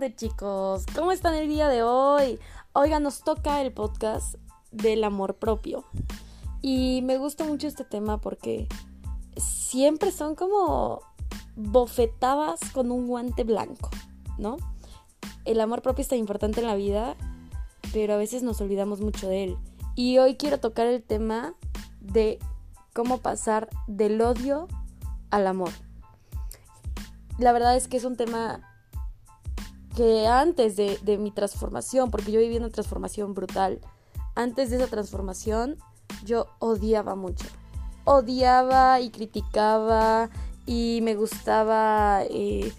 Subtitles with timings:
[0.00, 0.86] onda chicos?
[0.94, 2.38] ¿Cómo están el día de hoy?
[2.72, 4.36] Oiga, nos toca el podcast
[4.70, 5.84] del amor propio.
[6.62, 8.66] Y me gusta mucho este tema porque
[9.36, 11.02] siempre son como
[11.54, 13.90] bofetadas con un guante blanco,
[14.38, 14.56] ¿no?
[15.44, 17.14] El amor propio es tan importante en la vida,
[17.92, 19.58] pero a veces nos olvidamos mucho de él.
[19.96, 21.52] Y hoy quiero tocar el tema
[22.00, 22.38] de
[22.94, 24.66] cómo pasar del odio
[25.30, 25.72] al amor.
[27.36, 28.69] La verdad es que es un tema
[29.96, 33.80] que antes de, mi transformación, porque yo viví una transformación brutal,
[34.34, 35.76] antes de esa transformación
[36.24, 37.46] yo odiaba mucho.
[38.04, 40.30] Odiaba y criticaba
[40.66, 42.72] y me gustaba eh,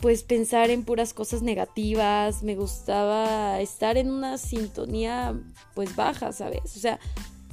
[0.00, 5.38] pues pensar en puras cosas negativas, me gustaba estar en una sintonía
[5.74, 6.76] pues baja, ¿sabes?
[6.76, 6.98] O sea,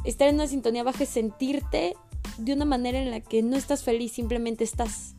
[0.04, 1.96] estar en una sintonía baja es sentirte
[2.38, 5.16] de una manera en la que no estás feliz, simplemente estás.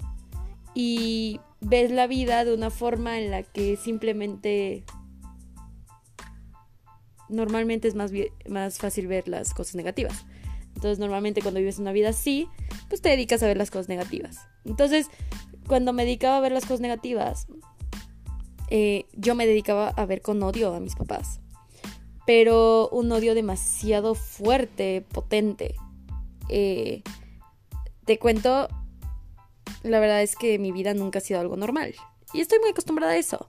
[0.74, 4.85] Y ves la vida de una forma en la que simplemente
[7.29, 8.12] normalmente es más,
[8.49, 10.24] más fácil ver las cosas negativas.
[10.74, 12.49] Entonces normalmente cuando vives una vida así,
[12.88, 14.38] pues te dedicas a ver las cosas negativas.
[14.65, 15.09] Entonces
[15.66, 17.46] cuando me dedicaba a ver las cosas negativas,
[18.71, 21.40] eh, yo me dedicaba a ver con odio a mis papás.
[22.27, 25.74] Pero un odio demasiado fuerte, potente.
[26.49, 27.02] Eh,
[28.05, 28.68] te cuento
[29.83, 31.95] la verdad es que mi vida nunca ha sido algo normal.
[32.33, 33.49] Y estoy muy acostumbrada a eso.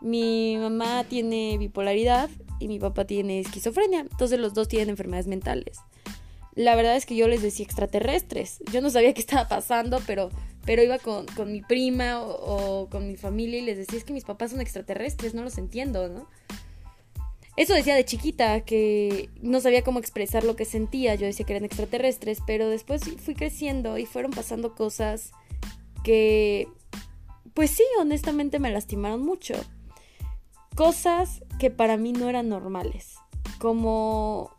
[0.00, 4.00] Mi mamá tiene bipolaridad y mi papá tiene esquizofrenia.
[4.00, 5.78] Entonces los dos tienen enfermedades mentales.
[6.54, 8.58] La verdad es que yo les decía extraterrestres.
[8.72, 10.30] Yo no sabía qué estaba pasando, pero,
[10.64, 14.12] pero iba con, mi prima o, o, con mi familia y les decía, es que
[14.12, 16.26] mis papás son extraterrestres, no los entiendo, ¿no?
[17.56, 21.14] Eso decía de chiquita, que no sabía cómo expresar lo que sentía.
[21.14, 25.32] Yo decía que eran extraterrestres, pero después fui creciendo y fueron pasando cosas
[26.06, 26.68] que,
[27.52, 29.54] pues sí, honestamente me lastimaron mucho.
[30.76, 33.16] Cosas que para mí no eran normales,
[33.58, 34.52] como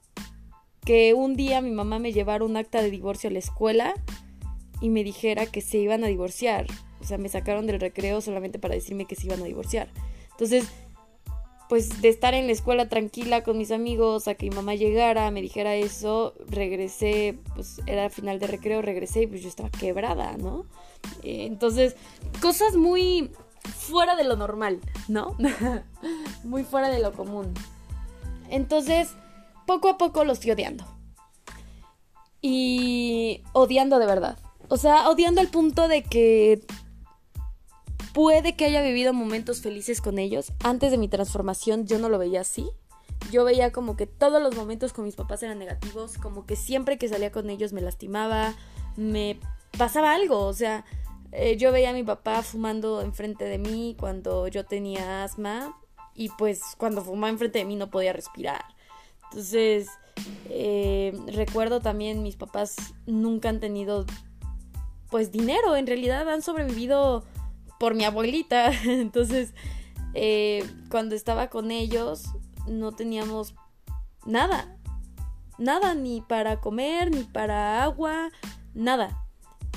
[0.84, 3.94] que un día mi mamá me llevara un acta de divorcio a la escuela
[4.82, 6.68] y me dijera que se iban a divorciar.
[7.00, 9.88] O sea, me sacaron del recreo solamente para decirme que se iban a divorciar.
[10.32, 10.68] Entonces,
[11.70, 15.30] pues de estar en la escuela tranquila con mis amigos a que mi mamá llegara,
[15.32, 20.38] me dijera eso, regresé, pues era final de recreo, regresé y pues yo estaba quebrada,
[20.38, 20.66] ¿no?
[21.24, 21.96] Eh, entonces,
[22.42, 23.32] cosas muy
[23.78, 25.36] fuera de lo normal, ¿no?
[26.44, 27.54] muy fuera de lo común.
[28.50, 29.10] Entonces,
[29.66, 30.86] poco a poco los fui odiando.
[32.42, 34.38] Y odiando de verdad.
[34.70, 36.62] O sea, odiando al punto de que
[38.18, 40.52] Puede que haya vivido momentos felices con ellos.
[40.64, 42.68] Antes de mi transformación yo no lo veía así.
[43.32, 46.98] Yo veía como que todos los momentos con mis papás eran negativos, como que siempre
[46.98, 48.56] que salía con ellos me lastimaba,
[48.96, 49.40] me
[49.78, 50.84] pasaba algo, o sea,
[51.32, 55.80] eh, yo veía a mi papá fumando enfrente de mí cuando yo tenía asma
[56.16, 58.66] y pues cuando fumaba enfrente de mí no podía respirar.
[59.26, 59.90] Entonces,
[60.50, 64.08] eh, recuerdo también mis papás nunca han tenido
[65.12, 67.24] pues dinero, en realidad han sobrevivido
[67.80, 68.72] por mi abuelita.
[68.86, 69.54] Entonces,
[70.14, 72.26] eh, cuando estaba con ellos,
[72.68, 73.56] no teníamos
[74.26, 74.78] nada.
[75.58, 78.30] Nada, ni para comer, ni para agua,
[78.74, 79.26] nada.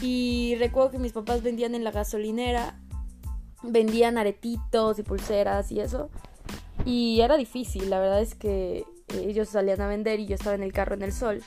[0.02, 2.78] Y recuerdo que mis papás vendían en la gasolinera,
[3.62, 6.10] vendían aretitos y pulseras y eso.
[6.84, 10.62] Y era difícil, la verdad es que ellos salían a vender y yo estaba en
[10.62, 11.42] el carro en el sol.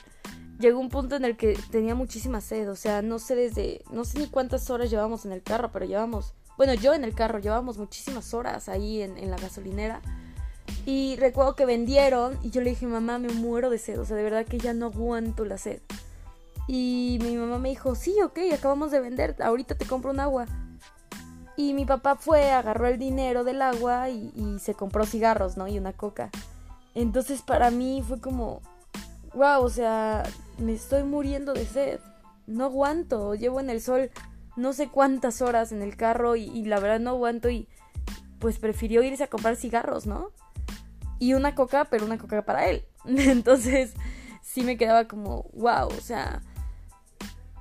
[0.60, 4.04] Llegó un punto en el que tenía muchísima sed, o sea, no sé desde, no
[4.04, 7.38] sé ni cuántas horas llevamos en el carro, pero llevamos bueno, yo en el carro
[7.38, 10.00] llevábamos muchísimas horas ahí en, la gasolinera.
[10.86, 14.00] Y recuerdo que vendieron y yo le dije, mamá, me muero de sed.
[14.00, 15.80] O sea, de verdad que ya no aguanto la sed.
[16.68, 20.46] Y mi mamá me dijo, sí, ok, acabamos de vender, ahorita te compro un agua.
[21.56, 25.68] Y mi papá fue, agarró el dinero del agua y, y se compró cigarros, ¿no?
[25.68, 26.30] Y una coca.
[26.94, 28.60] Entonces para mí fue como,
[29.34, 30.22] wow, o sea,
[30.58, 32.00] me estoy muriendo de sed.
[32.46, 34.10] No aguanto, llevo en el sol
[34.56, 37.68] no sé cuántas horas en el carro y, la verdad no aguanto y
[38.38, 40.30] pues prefirió irse a comprar cigarros, ¿no?
[41.18, 42.84] Y una coca, pero una coca para él.
[43.04, 43.94] Entonces
[44.42, 46.42] sí me quedaba como, wow, o sea,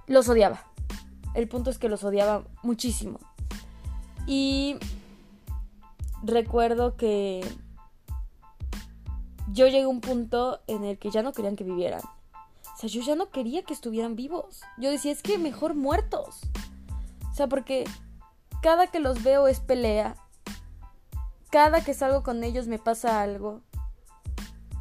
[0.08, 0.66] los odiaba.
[1.34, 3.20] El punto es que los odiaba muchísimo.
[4.28, 4.78] Y
[6.22, 7.42] recuerdo que
[9.52, 12.02] yo llegué a un punto en el que ya no querían que vivieran.
[12.02, 14.62] O sea, yo ya no quería que estuvieran vivos.
[14.78, 16.42] Yo decía, es que mejor muertos.
[17.34, 17.84] O sea, porque
[18.62, 20.16] cada que los veo es pelea.
[21.50, 23.62] Cada que salgo con ellos me pasa algo.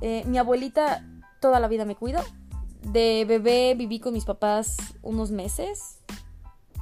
[0.02, 1.02] Eh, mi abuelita
[1.40, 2.20] toda la vida me cuidó.
[2.82, 6.00] De bebé viví con mis papás unos meses.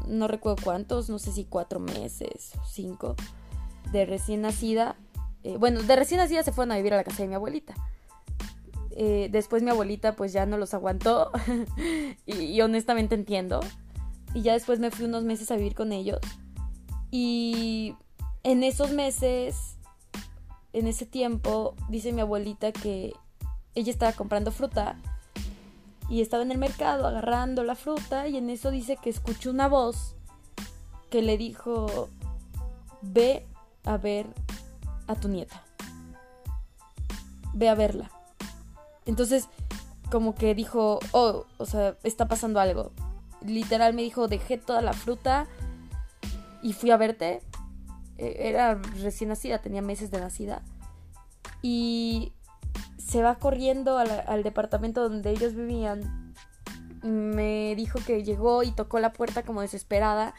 [0.08, 3.14] No recuerdo cuántos, no sé si cuatro meses o cinco.
[3.92, 4.96] de recién nacida,
[5.44, 7.74] eh, bueno, de recién nacida se fueron a vivir a la casa de mi abuelita.
[8.90, 11.30] Eh, después mi abuelita pues ya no los aguantó
[12.26, 13.60] y, honestamente entiendo.
[14.34, 16.20] Y ya después me fui unos meses a vivir con ellos.
[17.10, 17.94] Y
[18.42, 19.76] en esos meses,
[20.72, 23.12] en ese tiempo, dice mi abuelita que
[23.74, 24.96] ella estaba comprando fruta
[26.08, 29.68] y estaba en el mercado agarrando la fruta y en eso dice que escuchó una
[29.68, 30.16] voz
[31.08, 32.08] que le dijo,
[33.00, 33.46] ve
[33.84, 34.26] a ver
[35.06, 35.62] a tu nieta.
[37.54, 38.10] Ve a verla.
[39.06, 39.48] Entonces,
[40.10, 42.92] como que dijo, oh, o sea, está pasando algo.
[43.44, 45.46] Literal me dijo, dejé toda la fruta
[46.62, 47.42] y fui a verte.
[48.18, 50.62] E, era recién nacida, tenía meses de nacida.
[51.62, 52.32] Y
[52.98, 56.34] se va corriendo al, departamento donde ellos vivían.
[57.02, 60.34] Me dijo que llegó y tocó la puerta como desesperada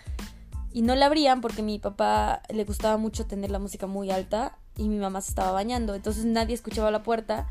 [0.72, 4.58] y no la abrían porque mi papá le gustaba mucho tener la música muy alta
[4.78, 5.96] y mi mamá se estaba bañando.
[5.96, 7.48] Entonces nadie escuchaba la puerta,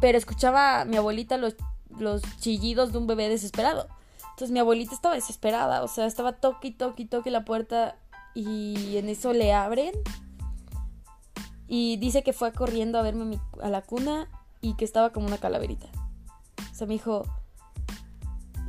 [0.00, 1.56] pero escuchaba mi abuelita los,
[1.98, 3.88] los chillidos de un bebé desesperado.
[4.32, 7.96] Entonces mi abuelita estaba desesperada, o sea, estaba toque y toque toque la puerta
[8.34, 9.92] y en eso le abren.
[11.68, 14.28] Y dice que fue corriendo a verme a la cuna
[14.60, 15.88] y que estaba como una calaverita.
[16.70, 17.24] O sea, me dijo,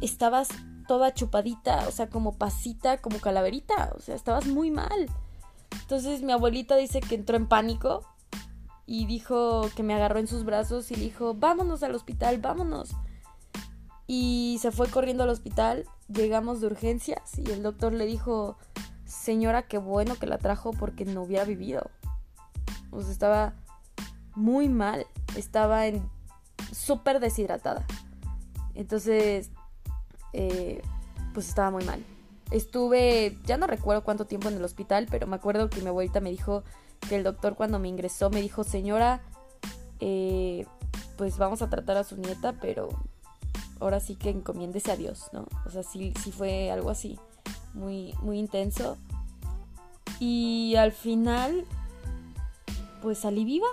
[0.01, 0.49] estabas
[0.87, 5.09] toda chupadita, o sea, como pasita, como calaverita, o sea, estabas muy mal.
[5.81, 8.03] Entonces mi abuelita dice que entró en pánico
[8.85, 12.91] y dijo que me agarró en sus brazos y dijo, vámonos al hospital, vámonos.
[14.15, 18.59] Y se fue corriendo al hospital, llegamos de urgencias y el doctor le dijo,
[19.05, 21.89] señora, qué bueno que la trajo porque no hubiera vivido.
[22.91, 23.55] O estaba
[24.35, 26.07] muy mal, estaba en
[26.71, 27.87] súper deshidratada.
[28.75, 29.49] Entonces
[30.31, 30.83] eh,
[31.33, 32.05] pues estaba muy mal.
[32.51, 36.19] Estuve, ya no recuerdo cuánto tiempo en el hospital, pero me acuerdo que mi abuelita
[36.19, 36.63] me dijo
[37.09, 39.23] que el doctor cuando me ingresó me dijo, señora,
[39.99, 40.67] eh,
[41.17, 42.89] pues vamos a tratar a su nieta, pero
[43.83, 45.45] ahora sí que encomiéndese a Dios, ¿no?
[45.65, 47.19] O sea, sí, sí fue algo así,
[47.73, 48.97] muy, muy intenso.
[50.19, 51.65] Y al final,
[53.01, 53.67] pues salí viva.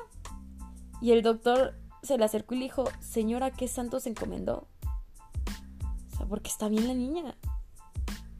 [1.00, 4.66] Y el doctor se le acercó y le dijo, señora, ¿qué santo se encomendó?
[6.28, 7.34] porque está bien la niña.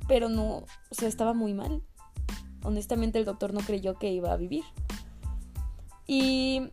[0.06, 1.82] Pero no, o sea, estaba muy mal.
[2.62, 4.64] Honestamente el doctor no creyó que iba a vivir.
[6.06, 6.70] Y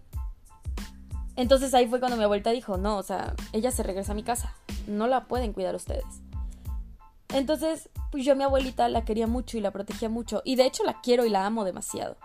[1.35, 4.23] entonces ahí fue cuando mi abuelita dijo, no, o sea, ella se regresa a mi
[4.23, 4.55] casa,
[4.87, 6.05] no la pueden cuidar ustedes.
[7.29, 10.41] Entonces, pues yo a mi abuelita la quería mucho y la protegía mucho.
[10.45, 12.15] Y de hecho la quiero y la amo demasiado.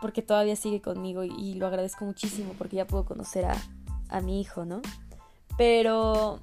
[0.00, 3.56] Porque todavía sigue conmigo y, lo agradezco muchísimo porque ya puedo conocer a,
[4.08, 4.80] a mi hijo, ¿no?
[5.56, 6.38] Pero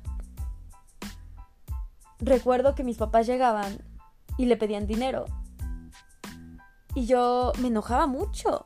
[2.19, 3.77] recuerdo que mis papás llegaban
[4.37, 5.25] y le pedían dinero.
[6.95, 8.65] Y yo me enojaba mucho.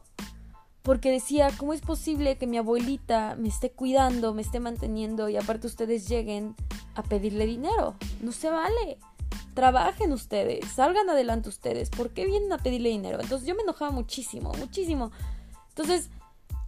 [0.81, 5.37] Porque decía, ¿cómo es posible que mi abuelita me esté cuidando, me esté manteniendo y
[5.37, 6.55] aparte ustedes lleguen
[6.95, 7.95] a pedirle dinero?
[8.21, 8.97] No se vale.
[9.53, 11.89] Trabajen ustedes, salgan adelante ustedes.
[11.89, 13.19] ¿Por qué vienen a pedirle dinero?
[13.21, 15.11] Entonces yo me enojaba muchísimo, muchísimo.
[15.69, 16.09] Entonces,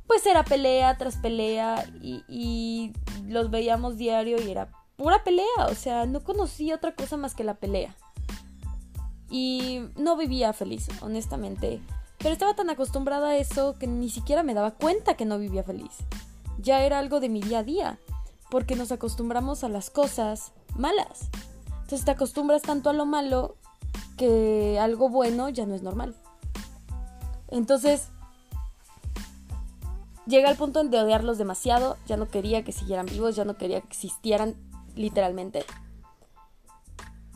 [0.08, 2.92] pues era pelea tras pelea y, y
[3.28, 7.44] los veíamos diario y era pura pelea, o sea, no conocía otra cosa más que
[7.44, 7.96] la pelea.
[9.30, 11.80] Y no vivía feliz, honestamente.
[12.21, 15.63] Pero estaba tan acostumbrada a eso que ni siquiera me daba cuenta que no vivía
[15.63, 15.97] feliz.
[16.59, 17.99] Ya era algo de mi día a día,
[18.49, 21.30] porque nos acostumbramos a las cosas malas.
[21.81, 23.56] Entonces te acostumbras tanto a lo malo
[24.18, 26.16] que algo bueno ya no es normal.
[27.47, 28.09] Entonces,
[30.25, 33.81] llega al punto de odiarlos demasiado, ya no quería que siguieran vivos, ya no quería
[33.81, 34.56] que existieran
[34.95, 35.66] literalmente.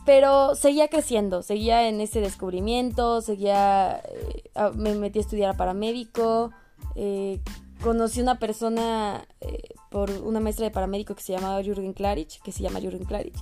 [0.06, 6.52] Pero seguía creciendo, seguía en ese descubrimiento, seguía, eh, me metí a estudiar a paramédico,
[6.94, 7.40] eh,
[7.82, 12.52] conocí una persona eh, por una maestra de paramédico que se llamaba Jürgen Klarich, que
[12.52, 13.36] se llama Jürgen Klarich.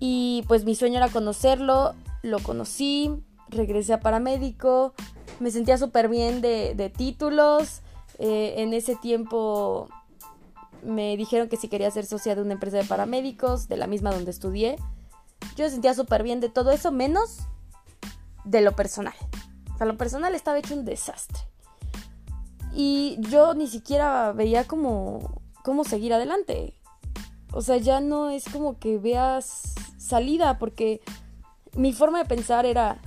[0.00, 3.10] Y pues mi sueño era conocerlo, lo conocí,
[3.50, 4.94] regresé a paramédico,
[5.38, 7.82] me sentía súper bien de, de títulos,
[8.18, 9.88] en ese tiempo
[10.82, 14.12] me dijeron que si quería ser socia de una empresa de paramédicos, de la misma
[14.12, 14.76] donde estudié.
[15.56, 17.38] Yo me sentía súper bien de todo eso, menos
[18.44, 19.14] de lo personal.
[19.74, 21.42] O sea, lo personal estaba hecho un desastre.
[22.72, 26.74] Y yo ni siquiera veía cómo, cómo seguir adelante.
[27.52, 31.00] O sea, ya no es como que veas salida, porque
[31.76, 32.98] mi forma de pensar era,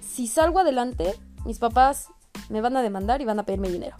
[0.00, 1.14] si salgo adelante,
[1.44, 2.08] mis papás
[2.48, 3.96] me van a demandar y van a pedirme dinero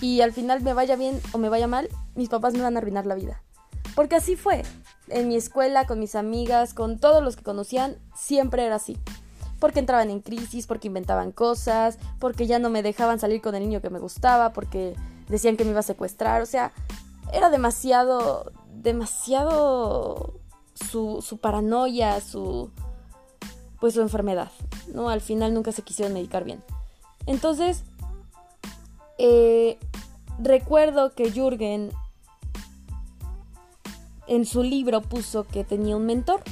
[0.00, 2.78] y al final me vaya bien o me vaya mal, mis papás me van a
[2.78, 3.42] arruinar la vida.
[3.94, 4.62] Porque así fue.
[5.08, 8.98] En mi escuela, con mis amigas, con todos los que conocían, siempre era así.
[9.58, 13.64] porque entraban en crisis, porque inventaban cosas, porque ya no me dejaban salir con el
[13.64, 14.94] niño que me gustaba, porque
[15.28, 16.72] decían que me iba a secuestrar, o sea,
[17.32, 20.34] era demasiado, demasiado
[20.74, 22.70] su, su paranoia, su,
[23.80, 24.50] pues su enfermedad,
[24.94, 25.08] ¿no?
[25.08, 26.62] Al final nunca se quisieron medicar bien.
[27.26, 27.82] Entonces,
[29.18, 29.78] eh,
[30.38, 31.90] recuerdo que Jürgen
[34.28, 36.42] en su libro puso que tenía un mentor,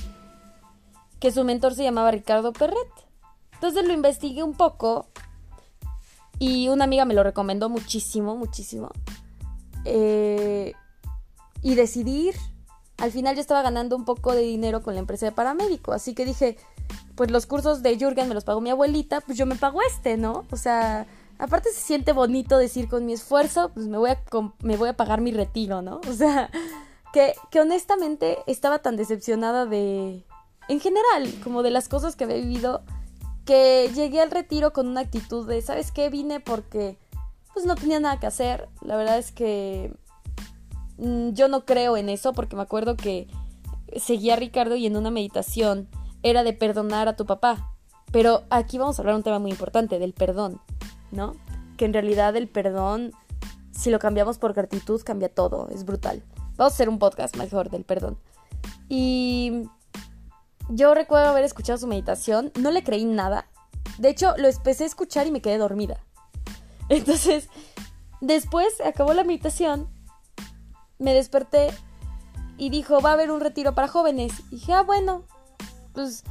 [1.21, 2.89] que su mentor se llamaba Ricardo Perret.
[3.55, 5.07] Entonces lo investigué un poco
[6.39, 8.91] y una amiga me lo recomendó muchísimo, muchísimo.
[9.85, 10.73] Eh,
[11.63, 12.35] y decidí ir.
[12.99, 16.15] Al final yo estaba ganando un poco de dinero con la empresa de paramédico, así
[16.15, 16.57] que dije,
[17.15, 20.17] pues los cursos de Jürgen me los pagó mi abuelita, pues yo me pago este,
[20.17, 20.45] ¿no?
[20.51, 21.07] O sea,
[21.39, 24.23] aparte se siente bonito decir con mi esfuerzo, pues me voy a,
[24.63, 26.01] me voy a pagar mi retiro, ¿no?
[26.09, 26.51] O sea,
[27.51, 30.25] que, honestamente estaba tan decepcionada de,
[30.69, 32.83] en general, como de las cosas que había vivido,
[33.47, 36.11] que llegué al retiro con una actitud de, ¿sabes qué?
[36.11, 36.99] Vine porque
[37.55, 38.69] pues no tenía nada que hacer.
[38.83, 39.95] La verdad es que
[40.99, 43.29] mm, yo no creo en eso porque me acuerdo que
[43.97, 45.89] seguía a Ricardo y en una meditación
[46.23, 47.73] era de perdonar a tu papá.
[48.13, 50.61] Pero aquí vamos a hablar un tema muy importante, del perdón,
[51.13, 51.35] ¿no?
[51.79, 53.13] Que en realidad el perdón,
[53.73, 56.23] si lo cambiamos por gratitud, cambia todo, es brutal.
[56.57, 58.19] Vamos a hacer un podcast mejor del perdón.
[58.89, 59.69] Y
[60.69, 63.47] yo recuerdo haber escuchado su meditación, no le creí nada.
[63.99, 66.01] De hecho, lo empecé a escuchar y me quedé dormida.
[66.89, 67.49] Entonces,
[68.21, 69.89] después acabó la meditación,
[70.99, 71.69] me desperté
[72.57, 74.33] y dijo, va a haber un retiro para jóvenes.
[74.51, 75.25] Dije, ah, bueno,
[75.93, 76.25] pues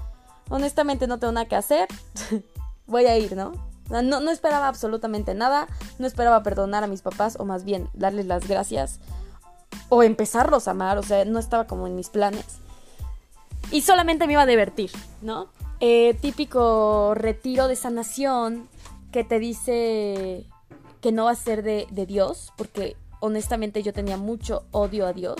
[0.50, 1.88] honestamente no tengo nada que hacer,
[2.88, 3.52] voy a ir, ¿no?
[3.90, 4.20] ¿no?
[4.20, 5.68] No esperaba absolutamente nada,
[6.00, 9.00] no esperaba perdonar a mis papás o más bien darles las gracias
[9.90, 12.46] o empezarlos a amar, o sea, no estaba como en mis planes
[13.72, 14.92] y solamente me iba a divertir,
[15.22, 15.50] ¿no?
[15.80, 18.68] Eh, típico retiro de sanación
[19.12, 20.46] que te dice
[21.02, 25.14] que no va a ser de, de, Dios, porque honestamente yo tenía mucho odio a
[25.14, 25.36] Dios,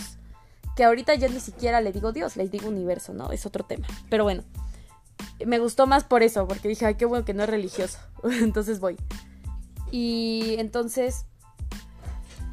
[0.76, 3.32] que ahorita yo ni siquiera le digo Dios, le digo universo, ¿no?
[3.32, 3.88] Es otro tema.
[4.10, 4.44] Pero bueno,
[5.46, 8.00] me gustó más por eso, porque dije, ay, qué bueno que no es religioso.
[8.24, 8.98] entonces voy.
[9.92, 11.26] Y entonces,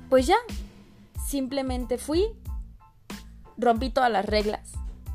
[0.09, 0.37] pues ya,
[1.33, 2.25] simplemente fui,
[3.57, 4.73] rompí todas las reglas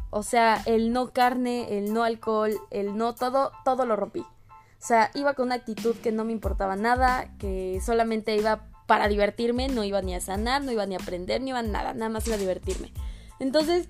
[0.09, 4.21] o sea, el no carne, el no alcohol, el no todo, todo lo rompí.
[4.21, 9.09] O sea, iba con una actitud que no me importaba nada, que solamente iba para
[9.09, 11.93] divertirme, no iba ni a sanar, no iba ni a aprender, ni iba a nada,
[11.93, 12.93] nada más iba a divertirme.
[13.39, 13.89] Entonces,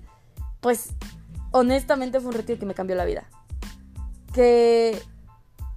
[0.60, 0.90] pues,
[1.52, 3.28] honestamente fue un retiro que me cambió la vida.
[4.34, 5.00] Que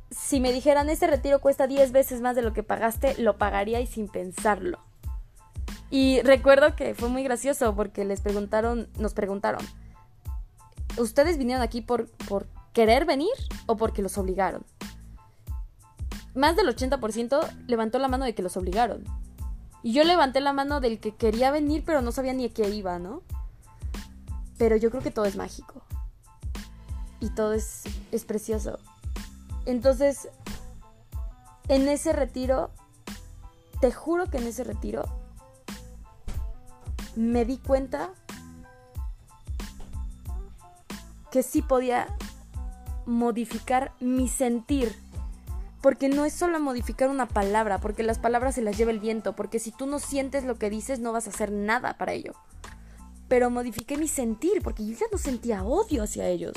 [0.09, 3.85] si me dijeran, ese retiro cuesta 10 veces más de lo que pagaste, lo pagaría
[3.85, 4.79] sin pensarlo.
[5.91, 9.63] Y recuerdo que fue muy gracioso porque les preguntaron, nos preguntaron,
[10.97, 13.29] ¿ustedes vinieron aquí por, por querer venir
[13.65, 14.65] o porque los obligaron?
[16.33, 19.03] Más del 80% levantó la mano de que los obligaron.
[19.83, 22.69] Y yo levanté la mano del que quería venir pero no sabía ni a qué
[22.69, 23.21] iba, ¿no?
[24.57, 25.81] Pero yo creo que todo es mágico.
[27.19, 27.83] Y todo es,
[28.13, 28.79] es precioso.
[29.65, 30.29] Entonces,
[31.67, 32.71] en ese retiro,
[33.81, 35.03] te juro que en ese retiro,
[37.15, 38.11] me di cuenta
[41.31, 42.07] que sí podía
[43.05, 44.95] modificar mi sentir.
[45.81, 49.35] Porque no es solo modificar una palabra, porque las palabras se las lleva el viento,
[49.35, 52.33] porque si tú no sientes lo que dices no vas a hacer nada para ello.
[53.27, 56.53] Pero modifiqué mi sentir, porque yo ya no sentía odio hacia ellos.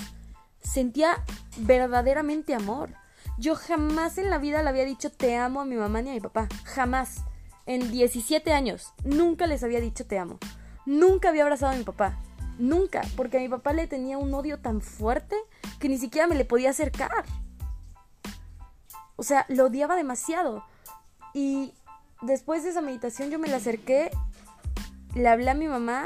[0.61, 1.25] Sentía
[1.58, 2.90] verdaderamente amor.
[3.38, 6.14] Yo jamás en la vida le había dicho te amo a mi mamá ni a
[6.14, 6.49] mi papá.
[6.64, 7.25] Jamás.
[7.66, 8.92] En 17 años.
[9.04, 10.38] Nunca les había dicho te amo.
[10.87, 12.18] Nunca había abrazado a mi papá.
[12.59, 15.37] Nunca, porque a mi papá le tenía un odio tan fuerte
[15.80, 17.25] que ni siquiera me le podía acercar.
[19.16, 20.64] O sea, lo odiaba demasiado.
[21.33, 21.73] Y
[22.23, 24.11] después de esa meditación yo me le acerqué,
[25.14, 26.04] le hablé a mi mamá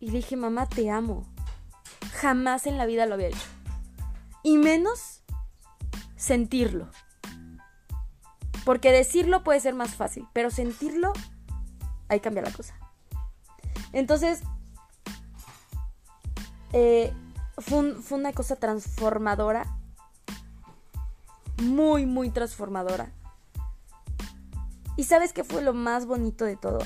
[0.00, 1.26] y le dije, mamá, te amo.
[2.12, 3.46] Jamás en la vida lo había hecho.
[4.42, 5.22] Y menos
[6.16, 6.90] sentirlo.
[8.68, 11.14] Porque decirlo puede ser más fácil, pero sentirlo,
[12.10, 12.74] ahí cambia la cosa.
[13.94, 14.42] Entonces,
[16.74, 17.10] eh,
[17.56, 19.64] fue, una cosa transformadora.
[21.62, 23.10] Muy, muy transformadora.
[24.98, 26.80] ¿Y sabes qué fue lo más bonito de todo?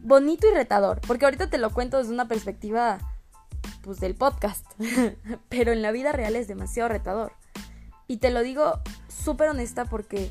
[0.00, 2.98] Bonito y retador, porque ahorita te lo cuento desde una perspectiva
[3.82, 4.64] pues del podcast,
[5.48, 7.32] pero en la vida real es demasiado retador.
[8.06, 10.30] Y te lo digo súper honesta porque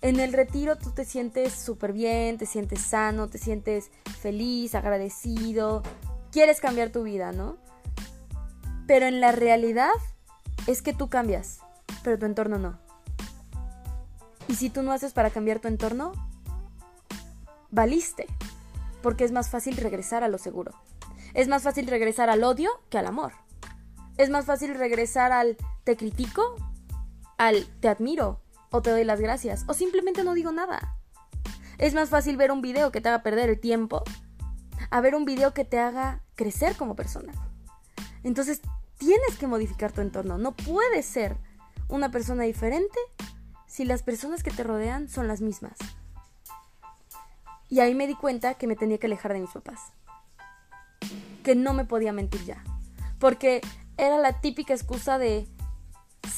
[0.00, 5.82] en el retiro tú te sientes súper bien, te sientes sano, te sientes feliz, agradecido,
[6.30, 7.56] quieres cambiar tu vida, ¿no?
[8.86, 9.90] Pero en la realidad
[10.66, 11.60] es que tú cambias,
[12.02, 12.78] pero tu entorno no.
[14.48, 16.12] Y si tú no haces para cambiar tu entorno,
[17.70, 18.26] valiste,
[19.02, 20.72] porque es más fácil regresar a lo seguro.
[21.34, 23.32] Es más fácil regresar al odio que al amor.
[24.16, 26.56] Es más fácil regresar al te critico,
[27.38, 28.40] al te admiro,
[28.70, 30.96] o te doy las gracias, o simplemente no digo nada.
[31.78, 34.02] Es más fácil ver un video que te haga perder el tiempo
[34.90, 37.32] a ver un video que te haga crecer como persona.
[38.22, 38.60] Entonces,
[38.98, 40.38] tienes que modificar tu entorno.
[40.38, 41.36] No puedes ser
[41.88, 42.98] una persona diferente
[43.66, 45.78] si las personas que te rodean son las mismas.
[47.68, 49.92] Y ahí me di cuenta que me tenía que alejar de mis papás.
[51.44, 52.64] Que no me podía mentir ya.
[53.18, 53.60] Porque
[53.96, 55.46] era la típica excusa de,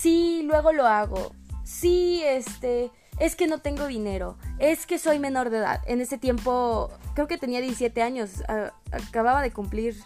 [0.01, 1.33] sí, luego lo hago.
[1.65, 4.37] Sí, este, es que no tengo dinero.
[4.59, 5.83] Es que soy menor de edad.
[5.87, 8.43] En ese tiempo, creo que tenía 17 años.
[8.91, 9.97] acababa de cumplir,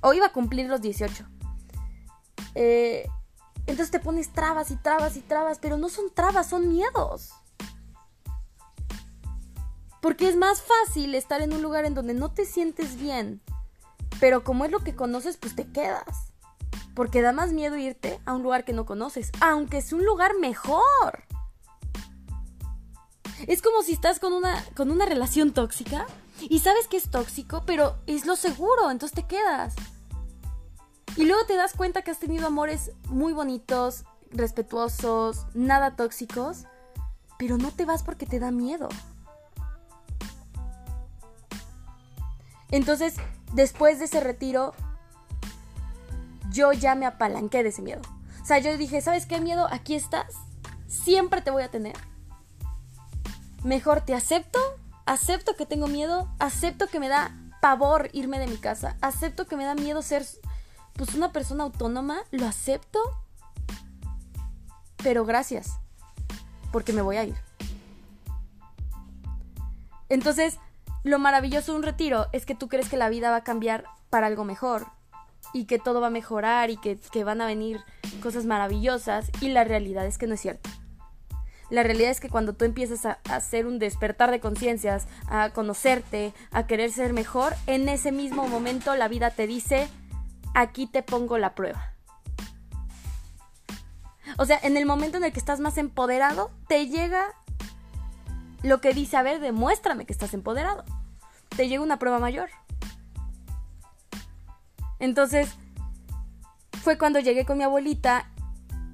[0.00, 1.24] o iba a cumplir los 18.
[2.54, 3.08] Eh,
[3.66, 7.32] entonces te pones trabas y trabas y trabas, pero no son trabas, son miedos.
[10.00, 13.42] Porque es más fácil estar en un lugar en donde no te sientes bien,
[14.20, 16.27] pero como es lo que conoces, pues te quedas.
[16.98, 20.32] Porque da más miedo irte a un lugar que no conoces, aunque es un lugar
[20.40, 21.22] mejor.
[23.46, 26.08] Es como si estás con una, con una relación tóxica
[26.40, 29.76] y sabes que es tóxico, pero es lo seguro, entonces te quedas.
[31.16, 34.02] Y luego te das cuenta que has tenido amores muy bonitos,
[34.32, 36.64] respetuosos, nada tóxicos,
[37.38, 38.88] pero no te vas porque te da miedo.
[42.72, 43.14] Entonces,
[43.52, 44.74] después de ese retiro,
[46.50, 48.02] yo ya me apalanqué de ese miedo.
[48.42, 49.68] O sea, yo dije, ¿sabes qué miedo?
[49.70, 50.34] Aquí estás.
[50.86, 51.96] Siempre te voy a tener.
[53.62, 54.58] Mejor te acepto,
[55.04, 59.56] acepto que tengo miedo, acepto que me da pavor irme de mi casa, acepto que
[59.56, 60.24] me da miedo ser
[60.94, 63.00] pues una persona autónoma, lo acepto,
[64.96, 65.78] pero gracias,
[66.72, 67.36] porque me voy a ir.
[70.08, 70.58] Entonces,
[71.04, 73.84] lo maravilloso de un retiro es que tú crees que la vida va a cambiar
[74.10, 74.86] para algo mejor
[75.52, 77.80] y que todo va a mejorar y que, que van a venir
[78.22, 80.70] cosas maravillosas y la realidad es que no es cierto.
[81.70, 86.32] La realidad es que cuando tú empiezas a, hacer un despertar de conciencias, a conocerte,
[86.50, 89.88] a querer ser mejor, en ese mismo momento la vida te dice,
[90.54, 91.94] aquí te pongo la prueba.
[94.38, 97.34] O sea, en el momento en el que estás más empoderado, te llega
[98.62, 100.84] lo que dice, a ver, demuéstrame que estás empoderado.
[101.54, 102.48] Te llega una prueba mayor.
[104.98, 105.48] Entonces,
[106.82, 108.30] fue cuando llegué con mi abuelita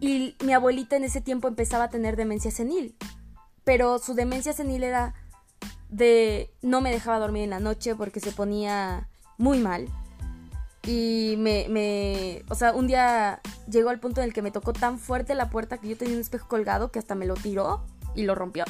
[0.00, 2.96] y mi abuelita en ese tiempo empezaba a tener demencia senil.
[3.64, 5.14] Pero su demencia senil era
[5.88, 9.88] de no me dejaba dormir en la noche porque se ponía muy mal.
[10.86, 13.40] Y me, o sea, un día
[13.70, 16.14] llegó al punto en el que me tocó tan fuerte la puerta que yo tenía
[16.14, 18.64] un espejo colgado que hasta me lo tiró y lo rompió.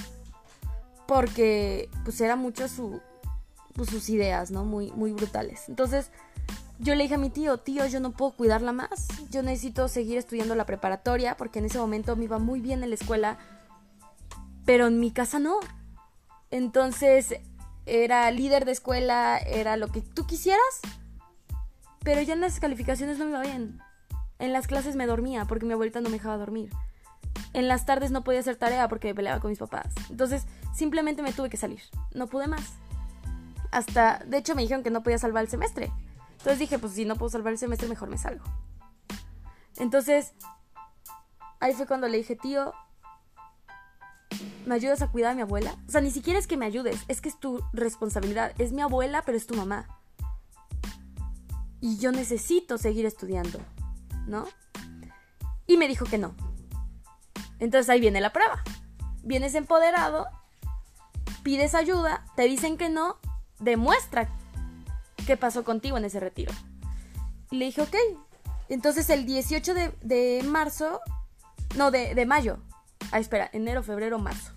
[1.09, 3.01] Porque, pues, era mucho su,
[3.75, 4.65] pues, sus ideas, ¿no?
[4.65, 5.69] Muy, muy brutales.
[5.69, 6.11] Entonces,
[6.79, 9.09] yo le dije a mi tío, tío, yo no puedo cuidarla más.
[9.31, 12.91] Yo necesito seguir estudiando la preparatoria porque en ese momento me iba muy bien en
[12.91, 13.39] la escuela,
[14.65, 15.61] pero en mi casa no.
[16.51, 17.37] Entonces
[17.87, 20.81] era líder de escuela, era lo que tú quisieras,
[22.03, 23.81] pero ya en las calificaciones no me iba bien.
[24.39, 26.71] En las clases me dormía porque mi abuelita no me dejaba dormir.
[27.53, 29.93] En las tardes no podía hacer tarea porque peleaba con mis papás.
[30.11, 31.81] Entonces simplemente me tuve que salir.
[32.13, 32.75] No pude más.
[33.71, 35.93] Hasta, de hecho me dijeron que no podía salvar el semestre.
[36.45, 38.45] Entonces dije, pues si no puedo salvar el semestre, mejor me salgo.
[39.79, 40.35] Entonces,
[41.59, 42.75] ahí fue cuando le dije, tío,
[44.67, 45.75] ¿me ayudas a cuidar a mi abuela?
[45.89, 48.53] O sea, ni siquiera es que me ayudes, es que es tu responsabilidad.
[48.59, 49.89] Es mi abuela, pero es tu mamá.
[51.81, 53.59] Y yo necesito seguir estudiando,
[54.27, 54.47] ¿no?
[55.67, 56.35] Y me dijo que no.
[57.59, 58.63] Entonces ahí viene la prueba.
[59.23, 60.27] Vienes empoderado,
[61.43, 63.17] pides ayuda, te dicen que no,
[63.61, 64.29] demuestra
[65.25, 66.53] qué pasó contigo en ese retiro.
[67.51, 67.97] Y le dije, ok.
[68.69, 71.01] Entonces el 18 de, marzo,
[71.77, 72.59] no, de, de mayo.
[73.13, 74.53] Ah, espera, enero, febrero, marzo.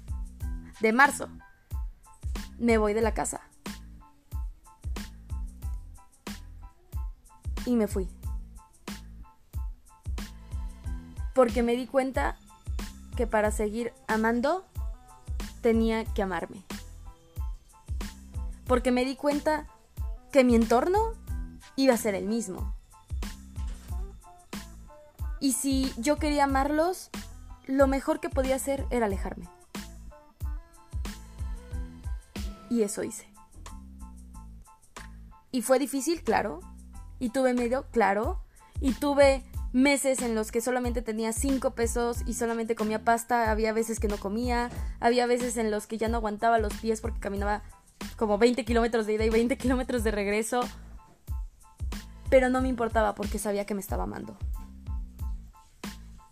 [0.79, 1.29] De marzo.
[2.57, 3.41] Me voy de la casa.
[7.65, 8.07] Y me fui.
[11.35, 12.37] Porque me di cuenta
[13.15, 14.65] que para seguir amando
[15.61, 16.63] tenía que amarme.
[18.65, 19.67] Porque me di cuenta
[20.31, 21.13] que mi entorno
[21.75, 22.75] iba a ser el mismo.
[25.39, 27.09] Y si yo quería amarlos,
[27.67, 29.47] lo mejor que podía hacer era alejarme.
[32.69, 33.27] Y eso hice.
[35.51, 36.59] Y fue difícil, claro.
[37.19, 38.41] Y tuve miedo, claro.
[38.81, 43.73] Y tuve meses en los que solamente tenía 5 pesos y solamente comía pasta, había
[43.73, 47.19] veces que no comía, había veces en los que ya no aguantaba los pies porque
[47.19, 47.63] caminaba
[48.17, 50.61] como 20 kilómetros de ida y 20 kilómetros de regreso,
[52.29, 54.37] pero no me importaba porque sabía que me estaba amando.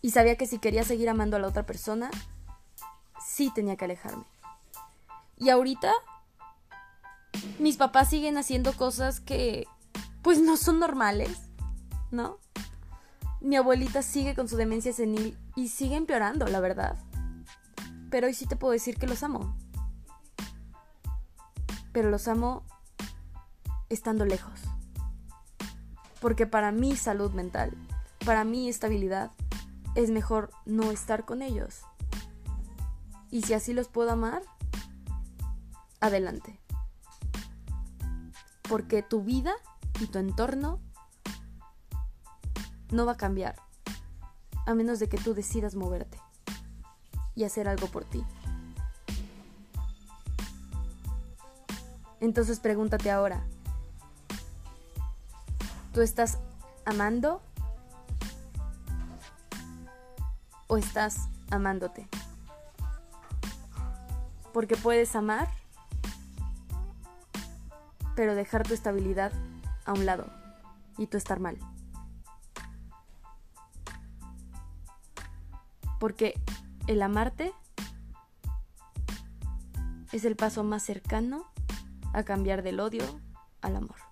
[0.01, 2.11] Y sabía que si quería seguir amando a la otra persona,
[3.25, 4.25] sí tenía que alejarme.
[5.37, 5.91] Y ahorita
[7.59, 9.67] mis papás siguen haciendo cosas que
[10.21, 11.49] pues no son normales,
[12.11, 12.39] ¿no?
[13.41, 16.97] Mi abuelita sigue con su demencia senil y sigue empeorando, la verdad.
[18.09, 19.55] Pero hoy sí te puedo decir que los amo.
[21.95, 22.65] Pero los amo
[23.87, 24.59] estando lejos.
[26.19, 27.71] Porque para mi salud mental,
[28.25, 29.31] para mi estabilidad,
[29.95, 31.83] es mejor no estar con ellos.
[33.31, 34.41] Y si así los puedo amar,
[36.01, 36.59] adelante.
[38.67, 39.53] Porque tu vida
[40.01, 40.81] y tu entorno
[42.91, 43.55] no va a cambiar
[44.65, 46.19] a menos de que tú decidas moverte
[47.35, 48.21] y hacer algo por ti.
[52.19, 53.43] Entonces pregúntate ahora,
[55.93, 56.39] ¿tú estás
[56.85, 57.41] amando
[60.67, 62.07] o estás amándote?
[64.53, 65.49] Porque puedes amar,
[68.15, 69.31] pero dejar tu estabilidad
[69.85, 70.27] a un lado
[70.97, 71.57] y tú estar mal.
[75.99, 76.39] Porque
[76.87, 77.53] el amarte
[80.11, 81.45] es el paso más cercano
[82.15, 83.03] a cambiar del odio
[83.61, 84.04] al amor.